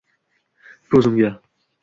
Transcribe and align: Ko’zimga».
Ko’zimga». 0.95 1.31